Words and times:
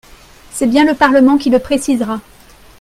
C’est 0.49 0.65
bien 0.65 0.83
le 0.83 0.95
Parlement 0.95 1.37
qui 1.37 1.51
le 1.51 1.59
précisera. 1.59 2.21